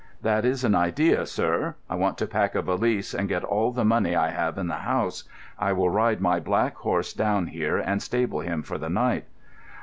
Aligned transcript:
"That 0.23 0.45
is 0.45 0.63
an 0.63 0.73
idea, 0.73 1.27
sir. 1.27 1.75
I 1.87 1.93
want 1.93 2.17
to 2.17 2.25
pack 2.25 2.55
a 2.55 2.63
valise, 2.63 3.13
and 3.13 3.29
get 3.29 3.43
all 3.43 3.71
the 3.71 3.85
money 3.85 4.15
I 4.15 4.31
have 4.31 4.57
in 4.57 4.65
the 4.65 4.73
house. 4.77 5.25
I 5.59 5.73
will 5.73 5.91
ride 5.91 6.19
my 6.19 6.39
black 6.39 6.73
horse 6.77 7.13
down 7.13 7.45
here 7.45 7.77
and 7.77 8.01
stable 8.01 8.39
him 8.39 8.63
for 8.63 8.79
the 8.79 8.89
night." 8.89 9.25